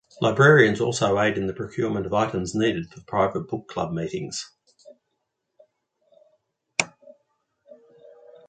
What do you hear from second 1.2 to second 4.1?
in the procurement of items needed for private book club